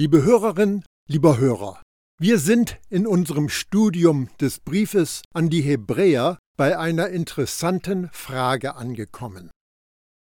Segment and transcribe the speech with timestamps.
[0.00, 1.82] Liebe Hörerin, lieber Hörer,
[2.20, 9.50] wir sind in unserem Studium des Briefes an die Hebräer bei einer interessanten Frage angekommen.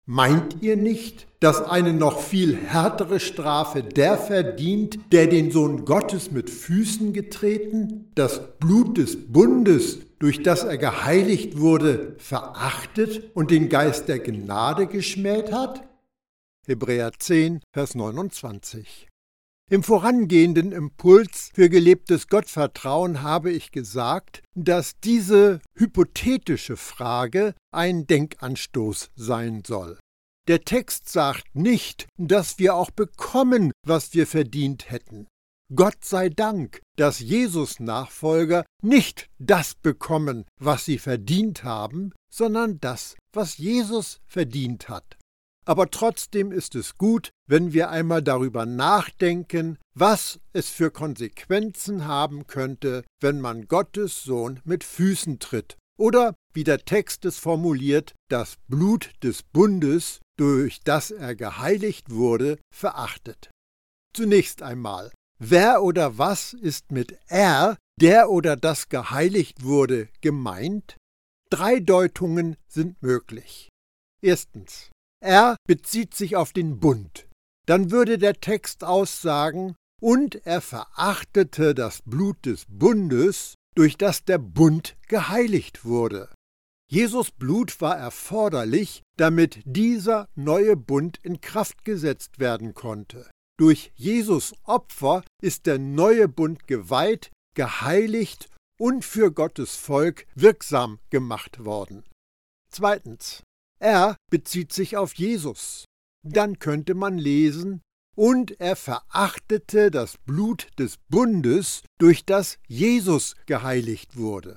[0.08, 6.32] Meint ihr nicht, dass eine noch viel härtere Strafe der verdient, der den Sohn Gottes
[6.32, 13.68] mit Füßen getreten, das Blut des Bundes, durch das er geheiligt wurde, verachtet und den
[13.68, 15.84] Geist der Gnade geschmäht hat?
[16.66, 19.10] Hebräer 10, Vers 29.
[19.72, 29.10] Im vorangehenden Impuls für gelebtes Gottvertrauen habe ich gesagt, dass diese hypothetische Frage ein Denkanstoß
[29.16, 29.98] sein soll.
[30.48, 35.26] Der Text sagt nicht, dass wir auch bekommen, was wir verdient hätten.
[35.74, 43.16] Gott sei Dank, dass Jesus Nachfolger nicht das bekommen, was sie verdient haben, sondern das,
[43.34, 45.18] was Jesus verdient hat.
[45.68, 52.46] Aber trotzdem ist es gut, wenn wir einmal darüber nachdenken, was es für Konsequenzen haben
[52.46, 55.78] könnte, wenn man Gottes Sohn mit Füßen tritt.
[55.98, 62.60] Oder, wie der Text es formuliert, das Blut des Bundes, durch das er geheiligt wurde,
[62.72, 63.50] verachtet.
[64.14, 70.98] Zunächst einmal, wer oder was ist mit er, der oder das geheiligt wurde, gemeint?
[71.50, 73.70] Drei Deutungen sind möglich.
[74.22, 74.90] Erstens,
[75.26, 77.28] er bezieht sich auf den Bund.
[77.66, 84.38] Dann würde der Text aussagen, und er verachtete das Blut des Bundes, durch das der
[84.38, 86.30] Bund geheiligt wurde.
[86.90, 93.30] Jesus Blut war erforderlich, damit dieser neue Bund in Kraft gesetzt werden konnte.
[93.58, 101.64] Durch Jesus Opfer ist der neue Bund geweiht, geheiligt und für Gottes Volk wirksam gemacht
[101.66, 102.04] worden.
[102.70, 103.42] Zweitens.
[103.80, 105.86] Er bezieht sich auf Jesus.
[106.24, 107.82] Dann könnte man lesen,
[108.18, 114.56] und er verachtete das Blut des Bundes, durch das Jesus geheiligt wurde.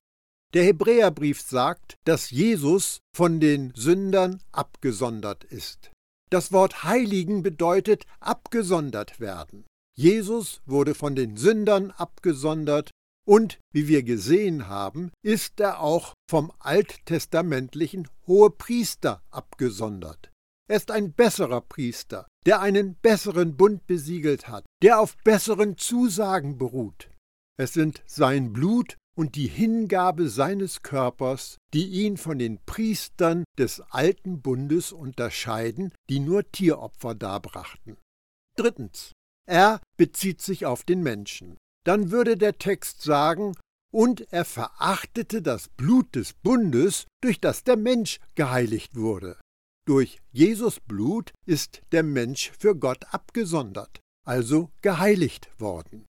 [0.55, 5.91] Der Hebräerbrief sagt, dass Jesus von den Sündern abgesondert ist.
[6.31, 9.67] Das Wort heiligen bedeutet abgesondert werden.
[9.97, 12.91] Jesus wurde von den Sündern abgesondert
[13.29, 20.31] und, wie wir gesehen haben, ist er auch vom alttestamentlichen Hohepriester abgesondert.
[20.67, 26.57] Er ist ein besserer Priester, der einen besseren Bund besiegelt hat, der auf besseren Zusagen
[26.57, 27.11] beruht.
[27.59, 33.81] Es sind sein Blut und die Hingabe seines Körpers, die ihn von den Priestern des
[33.91, 37.99] alten Bundes unterscheiden, die nur Tieropfer darbrachten.
[38.57, 39.13] Drittens.
[39.47, 43.55] Er bezieht sich auf den Menschen dann würde der Text sagen,
[43.91, 49.41] und er verachtete das Blut des Bundes, durch das der Mensch geheiligt wurde.
[49.87, 56.05] Durch Jesus Blut ist der Mensch für Gott abgesondert, also geheiligt worden.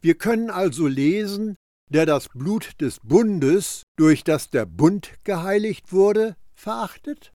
[0.00, 1.56] Wir können also lesen,
[1.90, 7.32] der das Blut des Bundes, durch das der Bund geheiligt wurde, verachtet,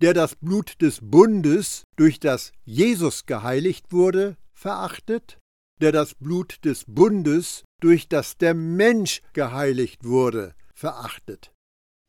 [0.00, 5.40] der das Blut des Bundes, durch das Jesus geheiligt wurde, verachtet,
[5.80, 11.52] der das Blut des Bundes, durch das der Mensch geheiligt wurde, verachtet.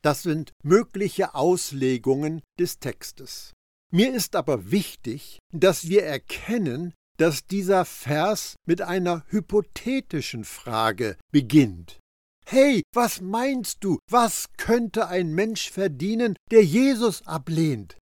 [0.03, 3.53] Das sind mögliche Auslegungen des Textes.
[3.93, 11.99] Mir ist aber wichtig, dass wir erkennen, dass dieser Vers mit einer hypothetischen Frage beginnt.
[12.45, 17.97] Hey, was meinst du, was könnte ein Mensch verdienen, der Jesus ablehnt?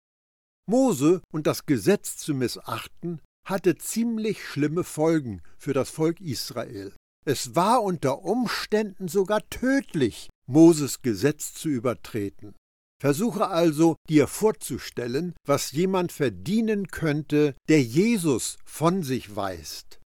[0.66, 6.92] Mose und das Gesetz zu missachten hatte ziemlich schlimme Folgen für das Volk Israel.
[7.26, 12.54] Es war unter Umständen sogar tödlich, Moses Gesetz zu übertreten.
[13.00, 20.00] Versuche also dir vorzustellen, was jemand verdienen könnte, der Jesus von sich weist.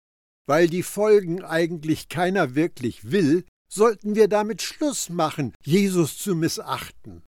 [0.48, 7.24] Weil die Folgen eigentlich keiner wirklich will, sollten wir damit Schluss machen, Jesus zu missachten.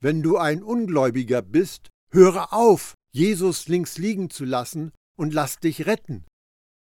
[0.00, 5.86] Wenn du ein Ungläubiger bist, höre auf, Jesus links liegen zu lassen und lass dich
[5.86, 6.24] retten.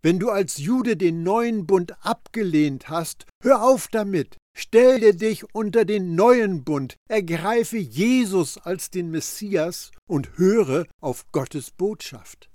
[0.01, 4.37] Wenn du als Jude den neuen Bund abgelehnt hast, hör auf damit.
[4.57, 11.71] Stelle dich unter den neuen Bund, ergreife Jesus als den Messias und höre auf Gottes
[11.71, 12.49] Botschaft.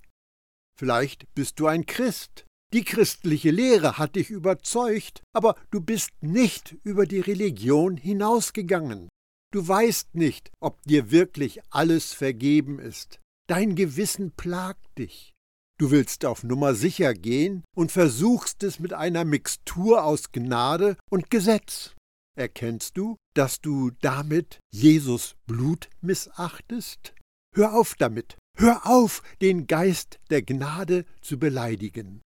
[0.79, 2.47] Vielleicht bist du ein Christ.
[2.73, 9.09] Die christliche Lehre hat dich überzeugt, aber du bist nicht über die Religion hinausgegangen.
[9.53, 13.19] Du weißt nicht, ob dir wirklich alles vergeben ist.
[13.49, 15.30] Dein Gewissen plagt dich.
[15.81, 21.31] Du willst auf Nummer sicher gehen und versuchst es mit einer Mixtur aus Gnade und
[21.31, 21.95] Gesetz.
[22.37, 27.15] Erkennst du, dass du damit Jesus Blut missachtest?
[27.55, 28.37] Hör auf damit.
[28.59, 32.21] Hör auf, den Geist der Gnade zu beleidigen.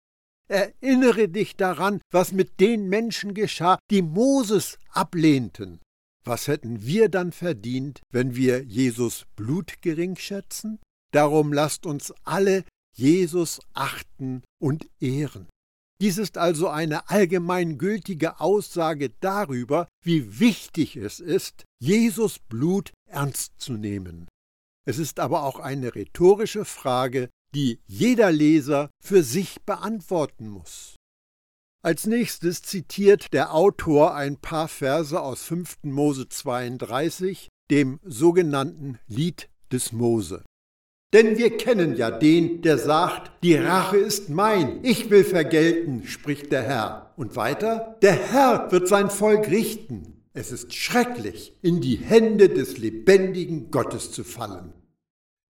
[0.47, 5.81] Erinnere dich daran, was mit den Menschen geschah, die Moses ablehnten.
[6.23, 10.79] Was hätten wir dann verdient, wenn wir Jesus Blut gering schätzen?
[11.11, 12.63] Darum lasst uns alle
[12.95, 15.47] Jesus achten und ehren.
[16.01, 23.73] Dies ist also eine allgemeingültige Aussage darüber, wie wichtig es ist, Jesus Blut ernst zu
[23.73, 24.27] nehmen.
[24.87, 30.95] Es ist aber auch eine rhetorische Frage, die jeder Leser für sich beantworten muss.
[31.83, 35.83] Als nächstes zitiert der Autor ein paar Verse aus 5.
[35.83, 40.43] Mose 32, dem sogenannten Lied des Mose.
[41.13, 46.51] Denn wir kennen ja den, der sagt, die Rache ist mein, ich will vergelten, spricht
[46.51, 47.13] der Herr.
[47.17, 50.23] Und weiter, der Herr wird sein Volk richten.
[50.33, 54.73] Es ist schrecklich, in die Hände des lebendigen Gottes zu fallen.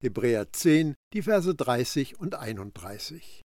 [0.02, 3.44] Hebräer 10, die Verse 30 und 31.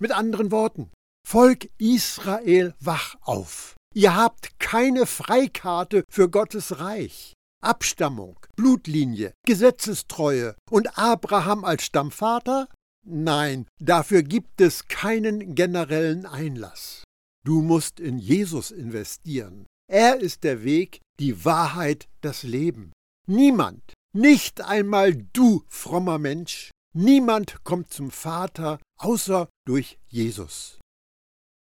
[0.00, 0.90] Mit anderen Worten,
[1.24, 3.76] Volk Israel, wach auf.
[3.94, 7.34] Ihr habt keine Freikarte für Gottes Reich.
[7.62, 12.68] Abstammung, Blutlinie, Gesetzestreue und Abraham als Stammvater?
[13.06, 17.04] Nein, dafür gibt es keinen generellen Einlass.
[17.44, 19.66] Du musst in Jesus investieren.
[19.90, 22.92] Er ist der Weg, die Wahrheit, das Leben.
[23.26, 30.78] Niemand, nicht einmal du, frommer Mensch, niemand kommt zum Vater außer durch Jesus.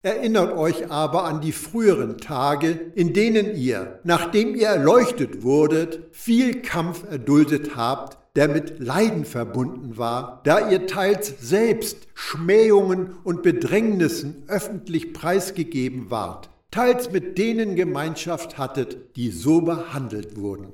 [0.05, 6.61] Erinnert euch aber an die früheren Tage, in denen ihr, nachdem ihr erleuchtet wurdet, viel
[6.61, 14.43] Kampf erduldet habt, der mit Leiden verbunden war, da ihr teils selbst Schmähungen und Bedrängnissen
[14.47, 20.71] öffentlich preisgegeben wart, teils mit denen Gemeinschaft hattet, die so behandelt wurden.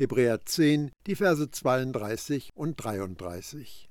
[0.00, 3.88] Hebräer 10, die Verse 32 und 33.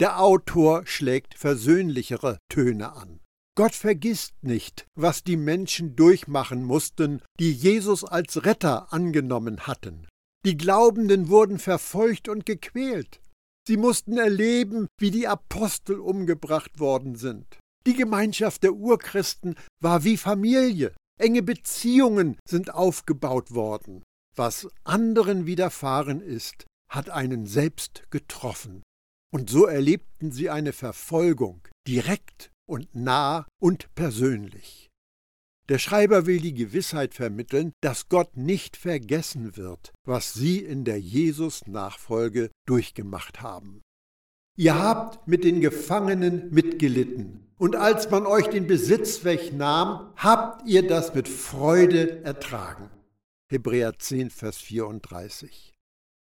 [0.00, 3.20] Der Autor schlägt versöhnlichere Töne an.
[3.56, 10.06] Gott vergisst nicht, was die Menschen durchmachen mussten, die Jesus als Retter angenommen hatten.
[10.44, 13.18] Die Glaubenden wurden verfolgt und gequält.
[13.66, 17.46] Sie mussten erleben, wie die Apostel umgebracht worden sind.
[17.86, 20.92] Die Gemeinschaft der Urchristen war wie Familie.
[21.18, 24.02] Enge Beziehungen sind aufgebaut worden.
[24.36, 28.82] Was anderen widerfahren ist, hat einen selbst getroffen.
[29.32, 34.88] Und so erlebten sie eine Verfolgung, direkt und nah und persönlich.
[35.68, 41.00] Der Schreiber will die Gewissheit vermitteln, dass Gott nicht vergessen wird, was sie in der
[41.00, 43.82] Jesus-Nachfolge durchgemacht haben.
[44.56, 50.86] Ihr habt mit den Gefangenen mitgelitten, und als man euch den Besitz wegnahm, habt ihr
[50.86, 52.90] das mit Freude ertragen.
[53.50, 55.74] Hebräer 10, Vers 34.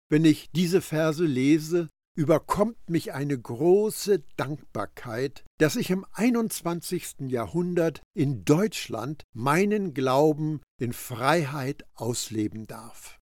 [0.09, 7.29] Wenn ich diese Verse lese, überkommt mich eine große Dankbarkeit, dass ich im 21.
[7.29, 13.19] Jahrhundert in Deutschland meinen Glauben in Freiheit ausleben darf.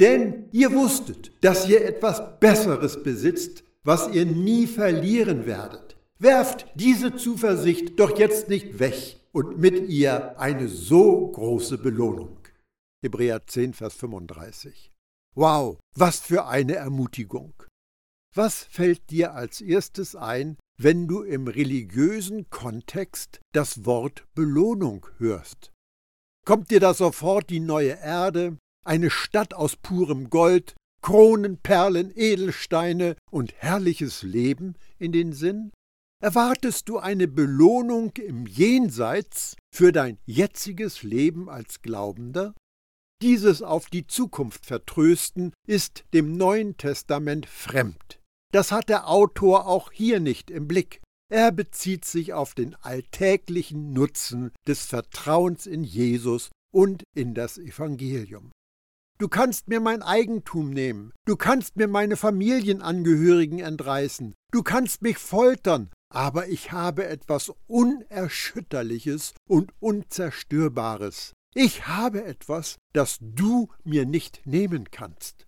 [0.00, 5.96] Denn ihr wusstet, dass ihr etwas Besseres besitzt, was ihr nie verlieren werdet.
[6.18, 12.38] Werft diese Zuversicht doch jetzt nicht weg und mit ihr eine so große Belohnung.
[13.02, 14.92] Hebräer 10, Vers 35.
[15.34, 17.54] Wow, was für eine Ermutigung.
[18.34, 25.70] Was fällt dir als erstes ein, wenn du im religiösen Kontext das Wort Belohnung hörst?
[26.46, 28.56] Kommt dir da sofort die neue Erde,
[28.86, 35.70] eine Stadt aus purem Gold, Kronen, Perlen, Edelsteine und herrliches Leben in den Sinn?
[36.22, 42.54] Erwartest du eine Belohnung im Jenseits für dein jetziges Leben als Glaubender?
[43.20, 48.21] Dieses auf die Zukunft vertrösten ist dem Neuen Testament fremd.
[48.52, 51.00] Das hat der Autor auch hier nicht im Blick.
[51.30, 58.52] Er bezieht sich auf den alltäglichen Nutzen des Vertrauens in Jesus und in das Evangelium.
[59.18, 65.16] Du kannst mir mein Eigentum nehmen, du kannst mir meine Familienangehörigen entreißen, du kannst mich
[65.16, 74.42] foltern, aber ich habe etwas Unerschütterliches und Unzerstörbares, ich habe etwas, das du mir nicht
[74.44, 75.46] nehmen kannst.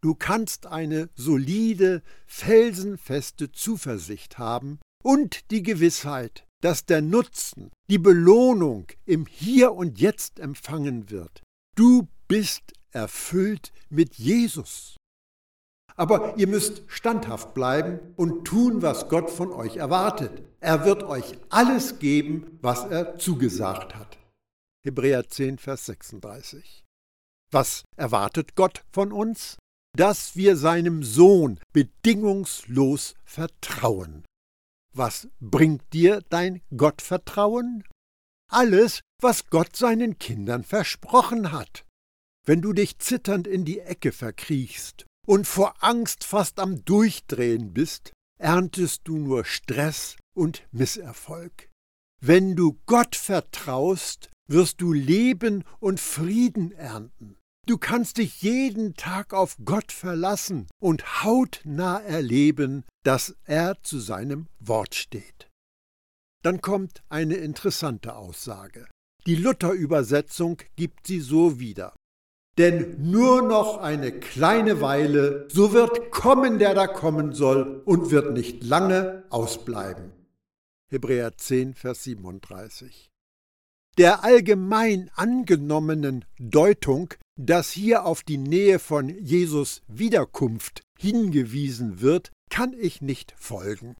[0.00, 8.86] Du kannst eine solide, felsenfeste Zuversicht haben und die Gewissheit, dass der Nutzen, die Belohnung
[9.06, 11.42] im Hier und Jetzt empfangen wird.
[11.76, 14.96] Du bist erfüllt mit Jesus.
[15.96, 20.44] Aber ihr müsst standhaft bleiben und tun, was Gott von euch erwartet.
[20.60, 24.16] Er wird euch alles geben, was er zugesagt hat.
[24.84, 26.84] Hebräer 10, Vers 36.
[27.50, 29.56] Was erwartet Gott von uns?
[29.98, 34.24] Dass wir seinem Sohn bedingungslos vertrauen.
[34.92, 37.82] was bringt dir dein Gottvertrauen?
[38.48, 41.84] Alles, was Gott seinen Kindern versprochen hat.
[42.46, 48.12] Wenn du dich zitternd in die Ecke verkriechst und vor Angst fast am Durchdrehen bist,
[48.40, 51.68] erntest du nur Stress und Misserfolg.
[52.20, 57.37] Wenn du Gott vertraust, wirst du Leben und Frieden ernten.
[57.68, 64.46] Du kannst dich jeden Tag auf Gott verlassen und hautnah erleben, dass er zu seinem
[64.58, 65.50] Wort steht.
[66.42, 68.86] Dann kommt eine interessante Aussage.
[69.26, 71.94] Die Luther-Übersetzung gibt sie so wieder.
[72.56, 78.32] Denn nur noch eine kleine Weile, so wird kommen, der da kommen soll, und wird
[78.32, 80.12] nicht lange ausbleiben.
[80.90, 83.07] Hebräer 10, Vers 37.
[83.98, 92.74] Der allgemein angenommenen Deutung, dass hier auf die Nähe von Jesus Wiederkunft hingewiesen wird, kann
[92.78, 93.96] ich nicht folgen.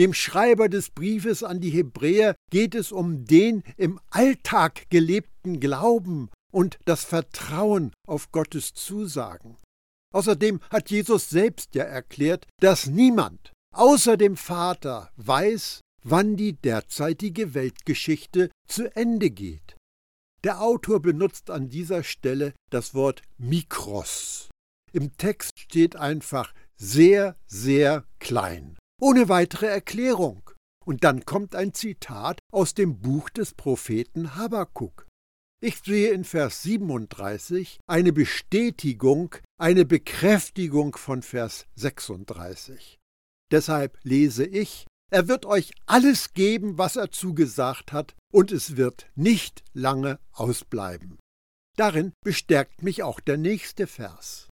[0.00, 6.28] Dem Schreiber des Briefes an die Hebräer geht es um den im Alltag gelebten Glauben
[6.52, 9.58] und das Vertrauen auf Gottes Zusagen.
[10.12, 17.54] Außerdem hat Jesus selbst ja erklärt, dass niemand außer dem Vater weiß, wann die derzeitige
[17.54, 19.76] Weltgeschichte zu Ende geht.
[20.44, 24.48] Der Autor benutzt an dieser Stelle das Wort Mikros.
[24.92, 30.50] Im Text steht einfach sehr, sehr klein, ohne weitere Erklärung.
[30.84, 35.06] Und dann kommt ein Zitat aus dem Buch des Propheten Habakuk.
[35.60, 42.98] Ich sehe in Vers 37 eine Bestätigung, eine Bekräftigung von Vers 36.
[43.50, 49.06] Deshalb lese ich er wird euch alles geben, was er zugesagt hat, und es wird
[49.14, 51.18] nicht lange ausbleiben.
[51.76, 54.48] Darin bestärkt mich auch der nächste Vers.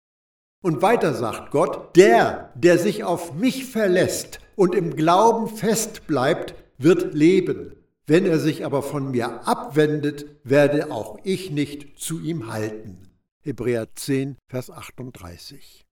[0.62, 6.54] Und weiter sagt Gott, der, der sich auf mich verlässt und im Glauben fest bleibt,
[6.78, 7.76] wird leben.
[8.06, 13.10] Wenn er sich aber von mir abwendet, werde auch ich nicht zu ihm halten.
[13.42, 15.83] Hebräer 10, Vers 38.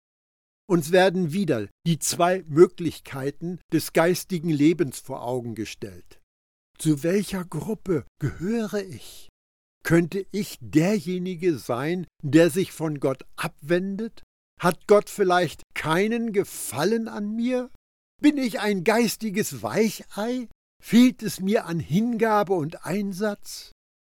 [0.69, 6.21] Uns werden wieder die zwei Möglichkeiten des geistigen Lebens vor Augen gestellt.
[6.79, 9.29] Zu welcher Gruppe gehöre ich?
[9.85, 14.23] Könnte ich derjenige sein, der sich von Gott abwendet?
[14.61, 17.71] Hat Gott vielleicht keinen Gefallen an mir?
[18.21, 20.49] Bin ich ein geistiges Weichei?
[20.83, 23.73] Fehlt es mir an Hingabe und Einsatz?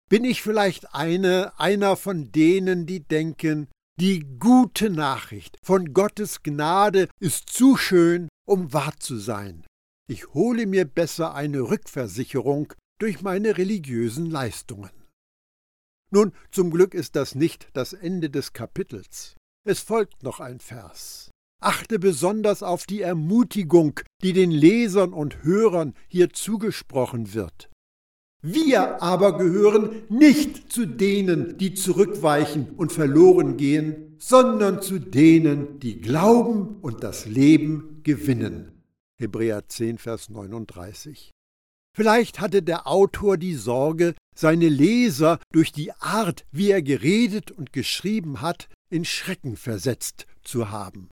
[0.10, 3.68] Bin ich vielleicht eine, einer von denen, die denken,
[4.00, 9.66] die gute Nachricht von Gottes Gnade ist zu schön, um wahr zu sein.
[10.10, 14.92] Ich hole mir besser eine Rückversicherung durch meine religiösen Leistungen.
[16.12, 19.36] Nun, zum Glück ist das nicht das Ende des Kapitels.
[19.68, 21.30] Es folgt noch ein Vers.
[21.62, 27.70] Achte besonders auf die Ermutigung, die den Lesern und Hörern hier zugesprochen wird.
[28.42, 36.00] Wir aber gehören nicht zu denen, die zurückweichen und verloren gehen, sondern zu denen, die
[36.00, 38.84] glauben und das Leben gewinnen.
[39.20, 41.32] Hebräer 10, Vers 39.
[41.94, 47.74] Vielleicht hatte der Autor die Sorge, seine Leser durch die Art, wie er geredet und
[47.74, 51.10] geschrieben hat, in Schrecken versetzt zu haben.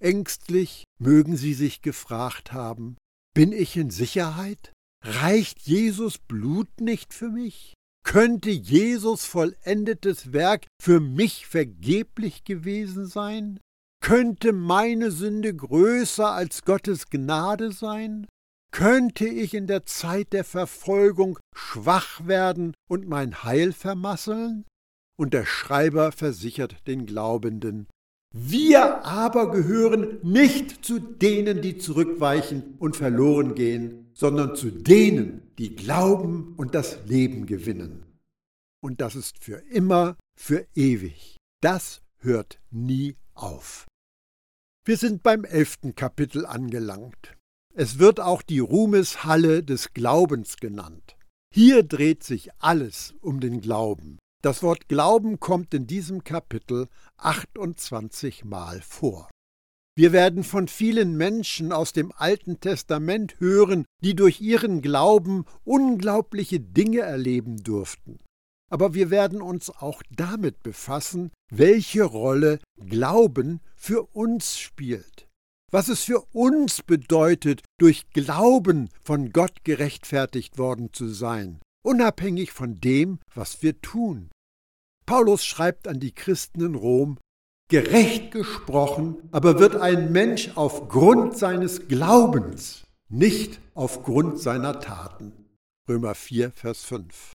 [0.00, 2.96] Ängstlich mögen sie sich gefragt haben,
[3.32, 4.72] bin ich in Sicherheit?
[5.06, 7.74] Reicht Jesus Blut nicht für mich?
[8.06, 13.60] Könnte Jesus vollendetes Werk für mich vergeblich gewesen sein?
[14.02, 18.26] Könnte meine Sünde größer als Gottes Gnade sein?
[18.72, 24.64] Könnte ich in der Zeit der Verfolgung schwach werden und mein Heil vermasseln?
[25.16, 27.88] Und der Schreiber versichert den Glaubenden,
[28.36, 35.74] wir aber gehören nicht zu denen, die zurückweichen und verloren gehen, sondern zu denen, die
[35.74, 38.06] glauben und das Leben gewinnen.
[38.80, 41.36] Und das ist für immer, für ewig.
[41.60, 43.86] Das hört nie auf.
[44.86, 47.36] Wir sind beim elften Kapitel angelangt.
[47.74, 51.16] Es wird auch die Ruhmeshalle des Glaubens genannt.
[51.52, 54.18] Hier dreht sich alles um den Glauben.
[54.42, 59.30] Das Wort Glauben kommt in diesem Kapitel 28 Mal vor.
[59.96, 66.58] Wir werden von vielen Menschen aus dem Alten Testament hören, die durch ihren Glauben unglaubliche
[66.58, 68.18] Dinge erleben durften.
[68.70, 75.28] Aber wir werden uns auch damit befassen, welche Rolle Glauben für uns spielt.
[75.70, 82.80] Was es für uns bedeutet, durch Glauben von Gott gerechtfertigt worden zu sein, unabhängig von
[82.80, 84.30] dem, was wir tun.
[85.06, 87.18] Paulus schreibt an die Christen in Rom,
[87.68, 95.32] Gerecht gesprochen, aber wird ein Mensch aufgrund seines Glaubens nicht aufgrund seiner Taten.
[95.88, 97.32] Römer 4, Vers 5.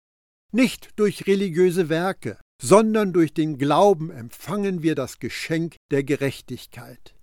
[0.53, 7.15] Nicht durch religiöse Werke, sondern durch den Glauben empfangen wir das Geschenk der Gerechtigkeit.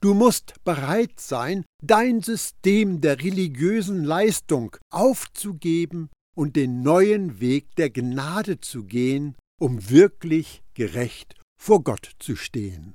[0.00, 7.88] Du musst bereit sein, dein System der religiösen Leistung aufzugeben und den neuen Weg der
[7.88, 12.94] Gnade zu gehen, um wirklich gerecht vor Gott zu stehen.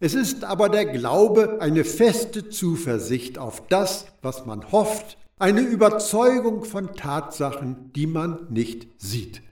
[0.00, 6.64] Es ist aber der Glaube eine feste Zuversicht auf das, was man hofft, eine Überzeugung
[6.64, 9.42] von Tatsachen, die man nicht sieht.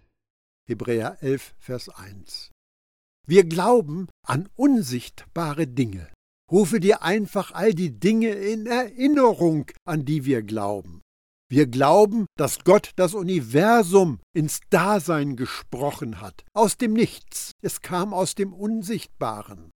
[0.68, 2.50] Hebräer 11, Vers 1.
[3.26, 6.08] Wir glauben an unsichtbare Dinge.
[6.50, 11.02] Rufe dir einfach all die Dinge in Erinnerung, an die wir glauben.
[11.52, 17.50] Wir glauben, dass Gott das Universum ins Dasein gesprochen hat, aus dem Nichts.
[17.60, 19.70] Es kam aus dem Unsichtbaren.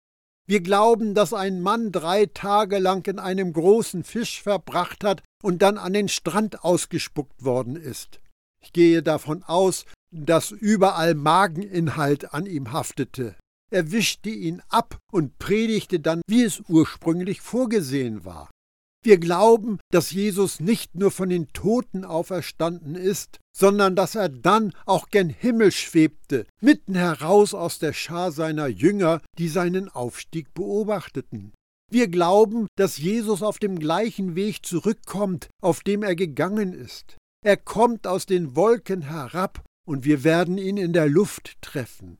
[0.47, 5.63] Wir glauben, dass ein Mann drei Tage lang in einem großen Fisch verbracht hat und
[5.63, 8.19] dann an den Strand ausgespuckt worden ist.
[8.61, 13.35] Ich gehe davon aus, dass überall Mageninhalt an ihm haftete.
[13.71, 18.51] Er wischte ihn ab und predigte dann, wie es ursprünglich vorgesehen war.
[19.03, 24.73] Wir glauben, dass Jesus nicht nur von den Toten auferstanden ist, sondern dass er dann
[24.85, 31.51] auch gen Himmel schwebte, mitten heraus aus der Schar seiner Jünger, die seinen Aufstieg beobachteten.
[31.91, 37.17] Wir glauben, dass Jesus auf dem gleichen Weg zurückkommt, auf dem er gegangen ist.
[37.45, 42.17] Er kommt aus den Wolken herab, und wir werden ihn in der Luft treffen.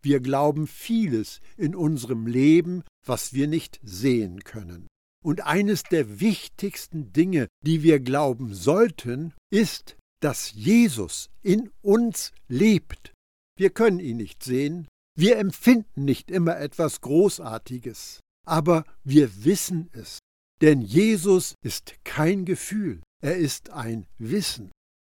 [0.00, 4.86] Wir glauben vieles in unserem Leben, was wir nicht sehen können.
[5.24, 13.14] Und eines der wichtigsten Dinge, die wir glauben sollten, ist, dass Jesus in uns lebt.
[13.56, 20.18] Wir können ihn nicht sehen, wir empfinden nicht immer etwas Großartiges, aber wir wissen es.
[20.60, 24.72] Denn Jesus ist kein Gefühl, er ist ein Wissen.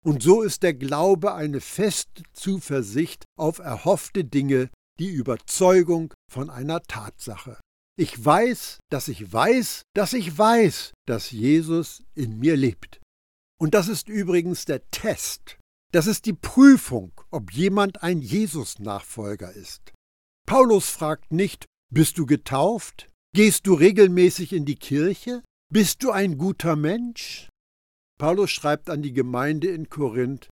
[0.05, 6.81] Und so ist der Glaube eine feste Zuversicht auf erhoffte Dinge, die Überzeugung von einer
[6.83, 7.59] Tatsache.
[7.99, 13.01] Ich weiß, dass ich weiß, dass ich weiß, dass Jesus in mir lebt.
[13.59, 15.59] Und das ist übrigens der Test.
[15.93, 19.95] Das ist die Prüfung, ob jemand ein Jesus-Nachfolger ist.
[20.47, 23.09] Paulus fragt nicht, bist du getauft?
[23.35, 25.43] Gehst du regelmäßig in die Kirche?
[25.73, 27.49] Bist du ein guter Mensch?
[28.19, 30.49] Paulus schreibt an die Gemeinde in Korinth,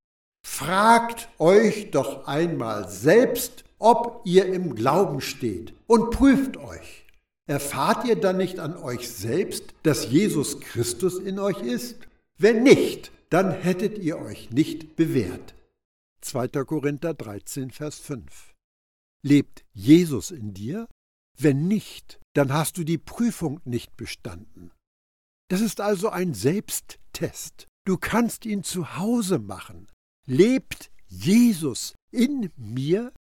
[0.47, 7.04] Fragt euch doch einmal selbst, ob ihr im Glauben steht und prüft euch.
[7.47, 11.97] Erfahrt ihr dann nicht an euch selbst, dass Jesus Christus in euch ist?
[12.39, 15.55] Wenn nicht, dann hättet ihr euch nicht bewährt.
[16.23, 16.49] 2.
[16.65, 18.55] Korinther 13, Vers 5.
[19.23, 20.89] Lebt Jesus in dir?
[21.37, 24.71] Wenn nicht, dann hast du die Prüfung nicht bestanden.
[25.49, 27.67] Das ist also ein Selbsttest.
[27.85, 29.89] Du kannst ihn zu Hause machen.
[30.27, 33.13] Lebt Jesus in mir?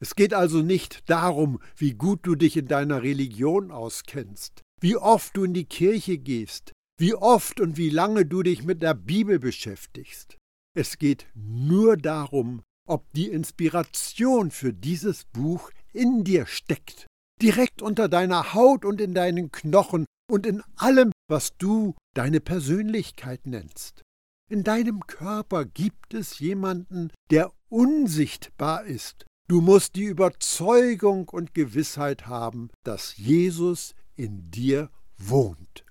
[0.00, 5.36] Es geht also nicht darum, wie gut du dich in deiner Religion auskennst, wie oft
[5.36, 9.38] du in die Kirche gehst, wie oft und wie lange du dich mit der Bibel
[9.38, 10.36] beschäftigst.
[10.76, 17.06] Es geht nur darum, ob die Inspiration für dieses Buch in dir steckt,
[17.42, 23.46] direkt unter deiner Haut und in deinen Knochen und in allem, was du deine Persönlichkeit
[23.46, 24.02] nennst.
[24.50, 29.26] In deinem Körper gibt es jemanden, der unsichtbar ist.
[29.48, 35.86] Du musst die Überzeugung und Gewissheit haben, dass Jesus in dir wohnt.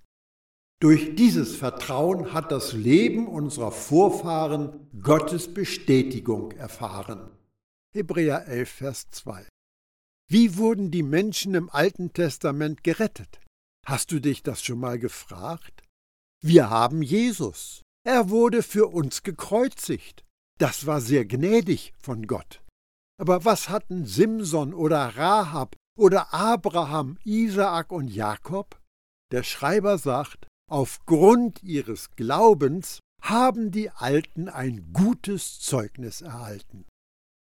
[0.79, 7.31] Durch dieses Vertrauen hat das Leben unserer Vorfahren Gottes Bestätigung erfahren.
[7.95, 9.47] Hebräer 11, Vers 2.
[10.29, 13.39] Wie wurden die Menschen im Alten Testament gerettet?
[13.87, 15.81] Hast du dich das schon mal gefragt?
[16.43, 17.81] Wir haben Jesus.
[18.03, 20.25] Er wurde für uns gekreuzigt.
[20.59, 22.61] Das war sehr gnädig von Gott.
[23.19, 28.79] Aber was hatten Simson oder Rahab oder Abraham, Isaak und Jakob?
[29.31, 36.85] Der Schreiber sagt, aufgrund ihres Glaubens haben die Alten ein gutes Zeugnis erhalten.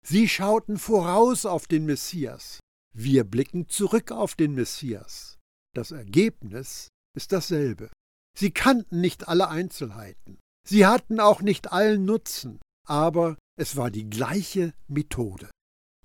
[0.04, 2.60] Sie schauten voraus auf den Messias.
[2.94, 5.36] Wir blicken zurück auf den Messias.
[5.74, 7.90] Das Ergebnis ist dasselbe.
[8.38, 10.38] Sie kannten nicht alle Einzelheiten.
[10.66, 15.50] Sie hatten auch nicht allen Nutzen, aber es war die gleiche Methode.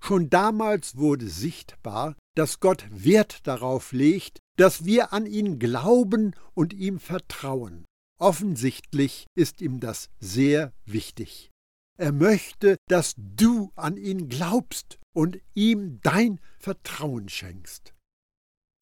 [0.04, 6.72] Schon damals wurde sichtbar, dass Gott Wert darauf legt, dass wir an ihn glauben und
[6.72, 7.84] ihm vertrauen.
[8.18, 11.50] Offensichtlich ist ihm das sehr wichtig.
[11.98, 17.94] Er möchte, dass du an ihn glaubst und ihm dein Vertrauen schenkst.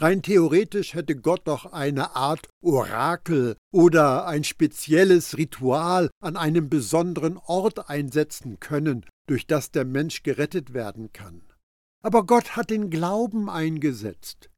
[0.01, 7.37] Rein theoretisch hätte Gott doch eine Art Orakel oder ein spezielles Ritual an einem besonderen
[7.37, 11.43] Ort einsetzen können, durch das der Mensch gerettet werden kann.
[12.03, 14.49] Aber Gott hat den Glauben eingesetzt.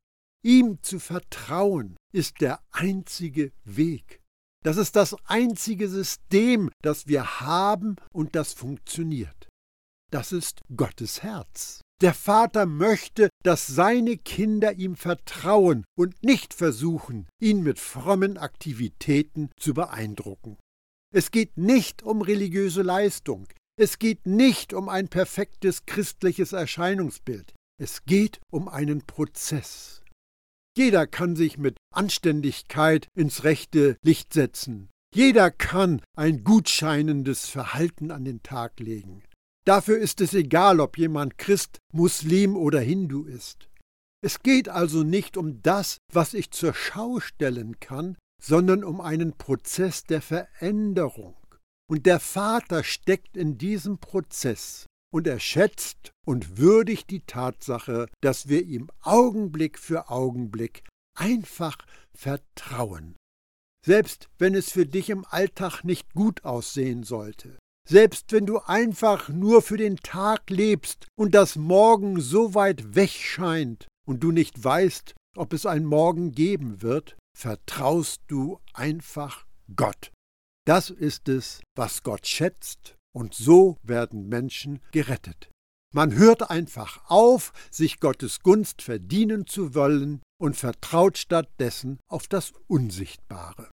[0.45, 4.21] Ihm zu vertrauen ist der einzige Weg.
[4.65, 9.49] Das ist das einzige System, das wir haben und das funktioniert.
[10.13, 11.81] Das ist Gottes Herz.
[12.03, 19.51] Der Vater möchte, dass seine Kinder ihm vertrauen und nicht versuchen, ihn mit frommen Aktivitäten
[19.57, 20.59] zu beeindrucken.
[21.15, 23.47] Es geht nicht um religiöse Leistung,
[23.79, 30.03] es geht nicht um ein perfektes christliches Erscheinungsbild, es geht um einen Prozess.
[30.77, 34.91] Jeder kann sich mit Anständigkeit ins rechte Licht setzen.
[35.15, 39.23] Jeder kann ein gutscheinendes Verhalten an den Tag legen.
[39.65, 43.69] Dafür ist es egal, ob jemand Christ, Muslim oder Hindu ist.
[44.25, 49.37] Es geht also nicht um das, was ich zur Schau stellen kann, sondern um einen
[49.37, 51.37] Prozess der Veränderung.
[51.89, 58.49] Und der Vater steckt in diesem Prozess und er schätzt und würdigt die Tatsache, dass
[58.49, 60.85] wir ihm Augenblick für Augenblick
[61.17, 61.77] einfach
[62.15, 63.17] vertrauen.
[63.85, 69.29] Selbst wenn es für dich im Alltag nicht gut aussehen sollte, selbst wenn du einfach
[69.29, 74.63] nur für den Tag lebst und das Morgen so weit weg scheint und du nicht
[74.63, 80.13] weißt, ob es ein Morgen geben wird, vertraust du einfach Gott.
[80.67, 85.51] Das ist es, was Gott schätzt, und so werden Menschen gerettet.
[85.95, 92.53] Man hört einfach auf, sich Gottes Gunst verdienen zu wollen und vertraut stattdessen auf das
[92.69, 93.71] Unsichtbare.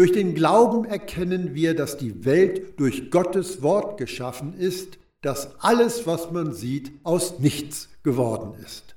[0.00, 6.06] Durch den Glauben erkennen wir, dass die Welt durch Gottes Wort geschaffen ist, dass alles,
[6.06, 8.96] was man sieht, aus nichts geworden ist.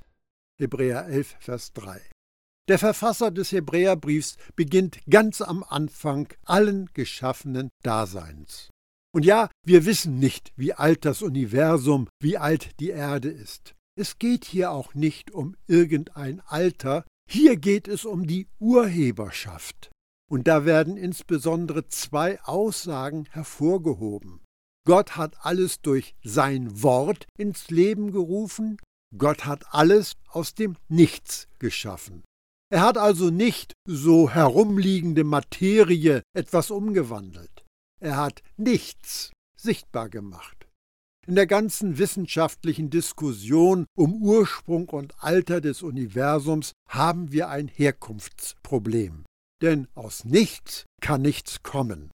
[0.62, 2.00] Hebräer 11, Vers 3.
[2.70, 8.70] Der Verfasser des Hebräerbriefs beginnt ganz am Anfang allen geschaffenen Daseins.
[9.14, 13.76] Und ja, wir wissen nicht, wie alt das Universum, wie alt die Erde ist.
[14.00, 19.93] Es geht hier auch nicht um irgendein Alter, hier geht es um die Urheberschaft.
[20.34, 24.42] Und da werden insbesondere zwei Aussagen hervorgehoben.
[24.84, 28.78] Gott hat alles durch sein Wort ins Leben gerufen,
[29.16, 32.24] Gott hat alles aus dem Nichts geschaffen.
[32.72, 37.64] Er hat also nicht so herumliegende Materie etwas umgewandelt.
[38.02, 40.68] Er hat nichts sichtbar gemacht.
[41.28, 49.26] In der ganzen wissenschaftlichen Diskussion um Ursprung und Alter des Universums haben wir ein Herkunftsproblem
[49.62, 52.12] denn aus nichts kann nichts kommen.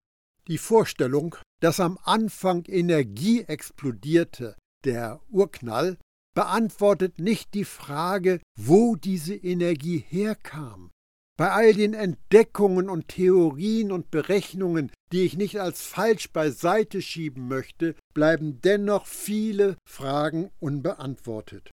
[0.48, 5.98] Die Vorstellung, dass am Anfang Energie explodierte, der Urknall,
[6.34, 10.92] beantwortet nicht die Frage, wo diese Energie herkam.
[11.36, 17.48] Bei all den Entdeckungen und Theorien und Berechnungen, die ich nicht als falsch beiseite schieben
[17.48, 21.72] möchte, bleiben dennoch viele Fragen unbeantwortet.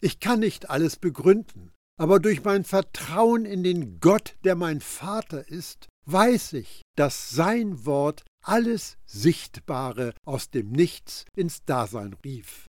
[0.00, 5.48] Ich kann nicht alles begründen, aber durch mein Vertrauen in den Gott, der mein Vater
[5.48, 12.66] ist, weiß ich, dass sein Wort alles Sichtbare aus dem Nichts ins Dasein rief.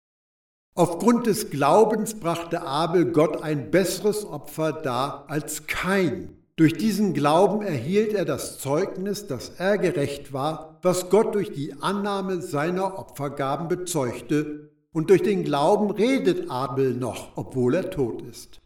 [0.73, 6.37] Aufgrund des Glaubens brachte Abel Gott ein besseres Opfer dar als kein.
[6.55, 11.73] Durch diesen Glauben erhielt er das Zeugnis, dass er gerecht war, was Gott durch die
[11.81, 18.60] Annahme seiner Opfergaben bezeugte, und durch den Glauben redet Abel noch, obwohl er tot ist.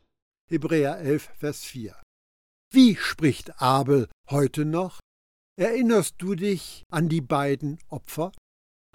[0.48, 1.96] Hebräer 11, Vers 4.
[2.72, 5.00] Wie spricht Abel heute noch?
[5.60, 8.32] Erinnerst du dich an die beiden Opfer?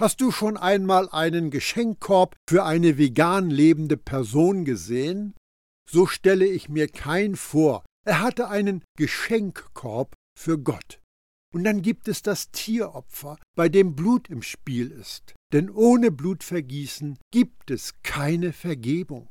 [0.01, 5.35] Hast du schon einmal einen Geschenkkorb für eine vegan lebende Person gesehen?
[5.91, 7.85] So stelle ich mir kein vor.
[8.07, 11.01] Er hatte einen Geschenkkorb für Gott.
[11.53, 15.35] Und dann gibt es das Tieropfer, bei dem Blut im Spiel ist.
[15.53, 19.29] Denn ohne Blutvergießen gibt es keine Vergebung.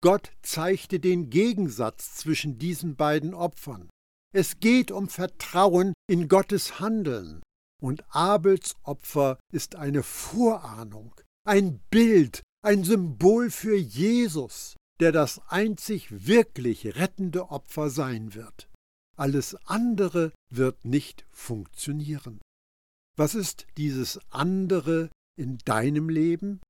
[0.00, 3.90] Gott zeigte den Gegensatz zwischen diesen beiden Opfern.
[4.32, 7.42] Es geht um Vertrauen in Gottes Handeln.
[7.80, 16.26] Und Abels Opfer ist eine Vorahnung, ein Bild, ein Symbol für Jesus, der das einzig
[16.26, 18.68] wirklich rettende Opfer sein wird.
[19.16, 22.40] Alles andere wird nicht funktionieren.
[23.16, 26.60] Was ist dieses andere in deinem Leben?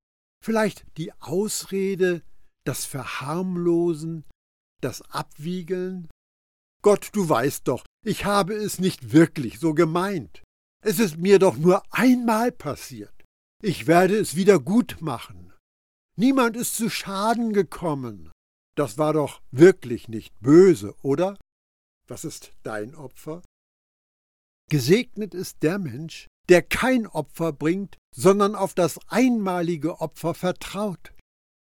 [0.43, 2.23] Vielleicht die Ausrede,
[2.68, 4.24] das Verharmlosen,
[4.83, 6.09] das Abwiegeln?
[6.83, 10.42] Gott, du weißt doch, ich habe es nicht wirklich so gemeint.
[10.85, 13.24] Es ist mir doch nur einmal passiert.
[13.62, 15.54] Ich werde es wieder gut machen.
[16.16, 18.31] Niemand ist zu Schaden gekommen.
[18.76, 21.38] Das war doch wirklich nicht böse, oder?
[22.07, 23.42] Was ist dein Opfer?
[24.70, 31.14] Gesegnet ist der Mensch, der kein Opfer bringt, sondern auf das einmalige Opfer vertraut.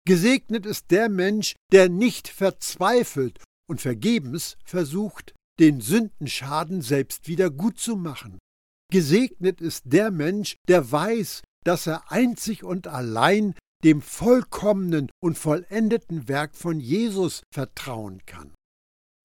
[0.06, 7.80] Gesegnet ist der Mensch, der nicht verzweifelt und vergebens versucht, den Sündenschaden selbst wieder gut
[7.80, 8.38] zu machen.
[8.92, 16.28] Gesegnet ist der Mensch, der weiß, dass er einzig und allein dem vollkommenen und vollendeten
[16.28, 18.54] Werk von Jesus vertrauen kann.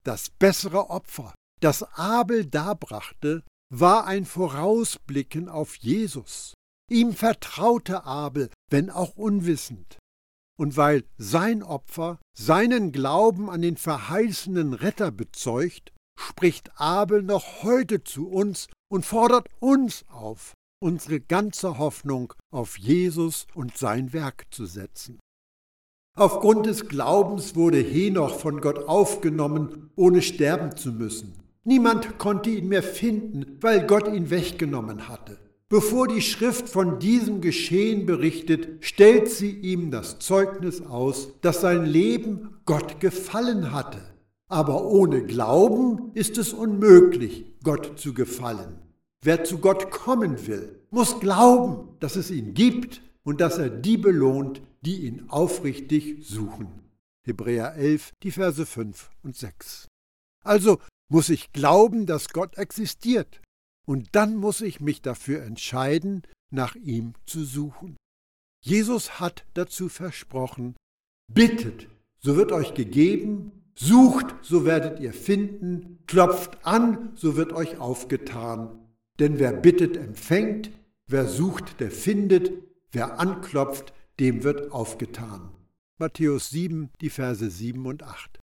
[0.04, 6.54] Das bessere Opfer, das Abel darbrachte, war ein Vorausblicken auf Jesus.
[6.90, 9.98] Ihm vertraute Abel, wenn auch unwissend.
[10.58, 18.04] Und weil sein Opfer seinen Glauben an den verheißenen Retter bezeugt, spricht Abel noch heute
[18.04, 24.66] zu uns und fordert uns auf, unsere ganze Hoffnung auf Jesus und sein Werk zu
[24.66, 25.18] setzen.
[26.14, 31.32] Aufgrund des Glaubens wurde Henoch von Gott aufgenommen, ohne sterben zu müssen.
[31.64, 35.38] Niemand konnte ihn mehr finden, weil Gott ihn weggenommen hatte.
[35.72, 41.86] Bevor die Schrift von diesem Geschehen berichtet, stellt sie ihm das Zeugnis aus, dass sein
[41.86, 44.02] Leben Gott gefallen hatte.
[44.48, 48.82] Aber ohne Glauben ist es unmöglich, Gott zu gefallen.
[49.22, 53.96] Wer zu Gott kommen will, muss glauben, dass es ihn gibt und dass er die
[53.96, 56.68] belohnt, die ihn aufrichtig suchen.
[57.22, 59.88] Hebräer 11, die Verse 5 und 6.
[60.44, 63.40] Also muss ich glauben, dass Gott existiert.
[63.84, 67.96] Und dann muss ich mich dafür entscheiden, nach ihm zu suchen.
[68.60, 70.76] Jesus hat dazu versprochen,
[71.32, 71.88] bittet,
[72.20, 78.78] so wird euch gegeben, sucht, so werdet ihr finden, klopft an, so wird euch aufgetan.
[79.18, 80.70] Denn wer bittet, empfängt,
[81.06, 82.52] wer sucht, der findet,
[82.92, 85.50] wer anklopft, dem wird aufgetan.
[85.98, 88.38] Matthäus 7, die Verse 7 und 8.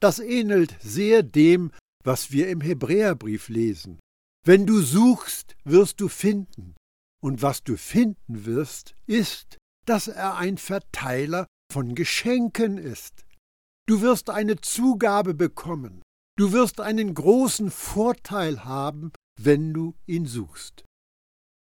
[0.00, 1.72] Das ähnelt sehr dem,
[2.04, 3.98] was wir im Hebräerbrief lesen.
[4.44, 6.74] Wenn du suchst, wirst du finden.
[7.22, 13.24] Und was du finden wirst, ist, dass er ein Verteiler von Geschenken ist.
[13.86, 16.02] Du wirst eine Zugabe bekommen.
[16.38, 20.84] Du wirst einen großen Vorteil haben, wenn du ihn suchst.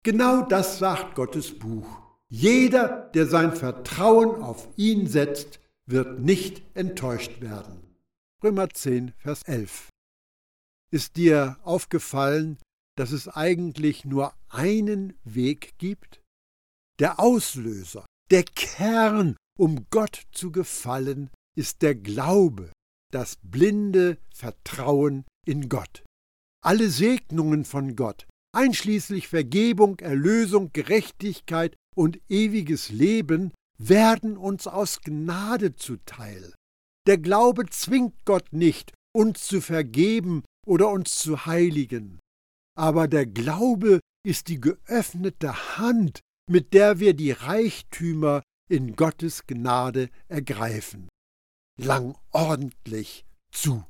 [0.05, 2.03] Genau das sagt Gottes Buch.
[2.29, 7.97] Jeder, der sein Vertrauen auf ihn setzt, wird nicht enttäuscht werden.
[8.43, 9.89] Römer 10, Vers 11.
[10.91, 12.59] Ist dir aufgefallen,
[12.97, 16.23] dass es eigentlich nur einen Weg gibt?
[16.99, 22.73] Der Auslöser, der Kern, um Gott zu gefallen, ist der Glaube,
[23.13, 26.05] das blinde Vertrauen in Gott.
[26.65, 35.77] Alle Segnungen von Gott, einschließlich Vergebung, Erlösung, Gerechtigkeit und ewiges Leben, werden uns aus Gnade
[35.77, 36.55] zuteil.
[37.07, 42.21] Der Glaube zwingt Gott nicht, uns zu vergeben oder uns zu heiligen.
[42.77, 50.11] Aber der Glaube ist die geöffnete Hand, mit der wir die Reichtümer in Gottes Gnade
[50.29, 51.09] ergreifen.
[51.81, 53.85] Lang ordentlich zu.